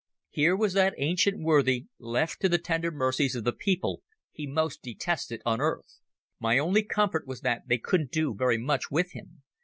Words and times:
Here 0.31 0.55
was 0.55 0.73
that 0.73 0.95
ancient 0.97 1.43
worthy 1.43 1.85
left 1.99 2.39
to 2.41 2.49
the 2.49 2.57
tender 2.57 2.89
mercies 2.89 3.35
of 3.35 3.43
the 3.43 3.51
people 3.53 4.01
he 4.31 4.47
most 4.47 4.81
detested 4.81 5.43
on 5.45 5.61
earth. 5.61 5.99
My 6.39 6.57
only 6.57 6.81
comfort 6.81 7.27
was 7.27 7.41
that 7.41 7.67
they 7.67 7.77
couldn't 7.77 8.09
do 8.09 8.33
very 8.33 8.57
much 8.57 8.89
with 8.89 9.11
him. 9.11 9.43